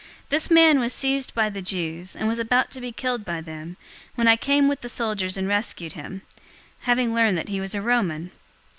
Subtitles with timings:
[0.29, 3.39] 023:027 "This man was seized by the Jews, and was about to be killed by
[3.39, 3.77] them,
[4.15, 6.23] when I came with the soldiers and rescued him,
[6.79, 8.31] having learned that he was a Roman.